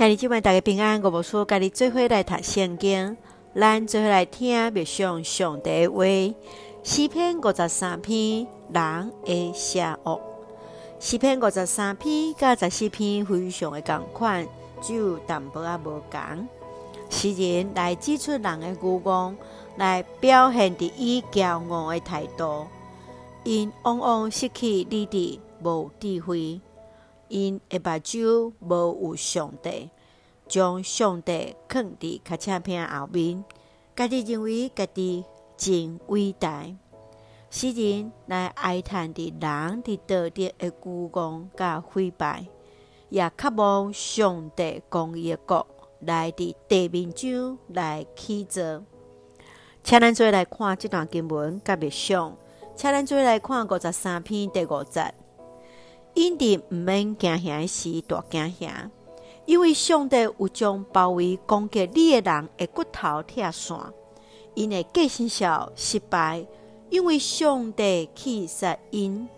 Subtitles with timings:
[0.00, 3.18] 兄弟姐妹大家平安，我无说，家己做伙来读圣经，
[3.54, 6.04] 咱做伙来听默想上帝话。
[6.82, 10.18] 诗篇五十三篇，人的邪恶。
[10.98, 14.48] 诗篇五十三篇甲十四篇非常的共款，
[14.80, 16.48] 只有淡薄仔无共。
[17.10, 19.36] 诗人来指出人的愚妄，
[19.76, 22.66] 来表现伫伊骄傲的态度。
[23.44, 26.58] 因往往失去理智，无智慧。
[27.30, 29.90] 因的目睭无有上帝，
[30.46, 33.42] 将上帝囥伫卡车片后面，
[33.96, 35.24] 家己认为家己
[35.56, 36.66] 真伟大。
[37.48, 40.52] 诗人来哀叹伫人伫道德的
[40.84, 42.46] 愚妄甲毁败，
[43.08, 45.66] 也渴望上帝公义的国
[46.00, 48.82] 来伫地面上来起造。
[49.82, 52.36] 请咱做来看这段经文甲默想，
[52.76, 55.12] 请咱做来看五十三篇第五节。
[56.14, 58.90] 因伫毋免惊吓时，大惊吓，
[59.46, 63.92] 因为上帝有将包围攻击你的人的骨头拆散，
[64.54, 66.44] 因的计心小失败，
[66.90, 69.28] 因为上帝击杀因。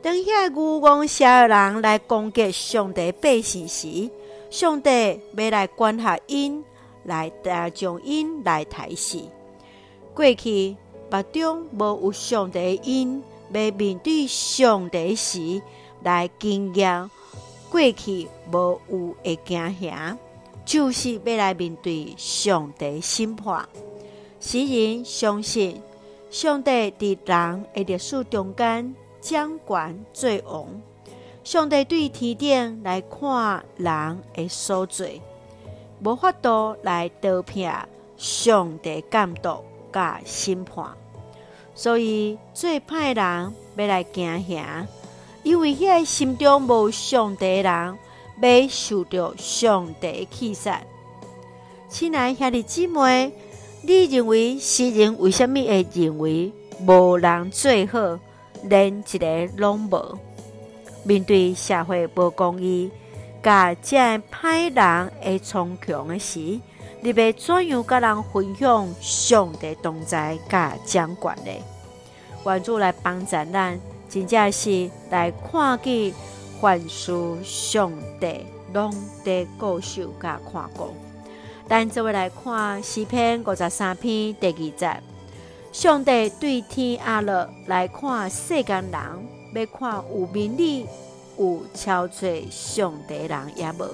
[0.00, 4.08] 当遐愚妄邪恶人来攻击上帝百姓时，
[4.48, 6.64] 上帝要来管辖因，
[7.04, 7.30] 来
[7.74, 9.18] 将因来杀死。
[10.14, 10.76] 过去
[11.10, 15.60] 目中无有上帝因，要面对上帝时。
[16.02, 17.10] 来经验
[17.70, 20.16] 过去无有的惊吓，
[20.64, 23.68] 就是要来面对上帝审判。
[24.40, 25.80] 使人相信
[26.30, 30.66] 上帝伫人的历史中间掌权做王。
[31.42, 35.20] 上帝对天顶来看人的所罪，
[36.02, 37.66] 无法度来逃避
[38.18, 40.94] 上帝监督甲审判，
[41.74, 44.86] 所以最歹人要来惊吓。
[45.48, 47.98] 因为遐心中无上帝的人，
[48.42, 50.78] 要受到上帝击杀。
[51.88, 53.32] 亲爱兄弟姊妹，
[53.80, 56.52] 你认为诗人为什物会认为
[56.86, 58.18] 无人最好，
[58.64, 60.18] 连一个拢无？
[61.02, 62.90] 面对社会无公义，
[63.42, 66.40] 甲这歹人会猖狂的时，
[67.00, 71.50] 你要怎样甲人分享上帝同在甲掌权呢？
[72.44, 73.80] 愿主来帮助咱。
[74.08, 76.12] 真正是来看见
[76.60, 77.12] 凡事
[77.44, 78.92] 上帝拢
[79.24, 80.94] 在固守甲看顾。
[81.68, 85.02] 咱做伙来看诗篇五十三篇第二节，
[85.70, 88.92] 上帝对天阿乐来看世间人，
[89.54, 90.86] 要看有明理、
[91.38, 93.86] 有憔悴上帝人也无。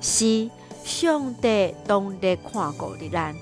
[0.00, 0.50] 是
[0.84, 3.34] 上帝拢在看顾的咱，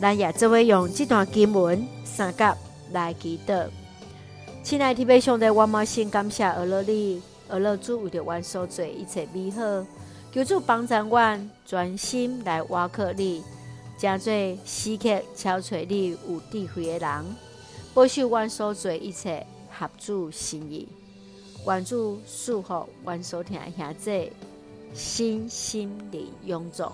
[0.00, 2.56] 咱也做伙用这段经文三甲
[2.92, 3.68] 来祈祷。
[4.66, 9.62] 亲爱的弟兄姊妹，我满心感谢阿乐你，阿乐主为着阮所做一切美好，
[10.32, 13.44] 求主帮助阮专心来挖苦你，
[13.96, 14.32] 真做
[14.64, 17.24] 时刻憔悴你有智慧的人，
[17.94, 20.88] 保守阮所做一切合主心意。
[21.64, 24.32] 愿主赐福阮所听的兄弟，
[24.92, 26.92] 身心灵勇壮，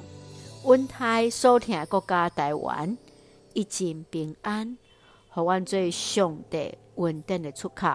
[0.64, 2.98] 稳泰所听的国家台湾
[3.54, 4.76] 一尽平安，
[5.32, 6.78] 互阮做上帝。
[6.96, 7.88] 稳定的出口，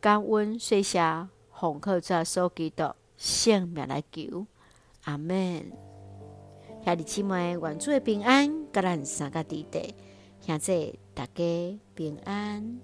[0.00, 4.46] 感恩随下红客在所基督性命来求，
[5.02, 5.72] 阿门。
[6.84, 9.92] 兄弟姊妹，愿主的平安，甲咱三个弟弟，
[10.38, 12.78] 现在大家平安。